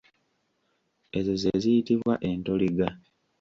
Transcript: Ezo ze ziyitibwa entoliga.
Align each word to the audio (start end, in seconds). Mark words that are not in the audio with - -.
Ezo 1.17 1.33
ze 1.41 1.51
ziyitibwa 1.61 2.13
entoliga. 2.29 2.87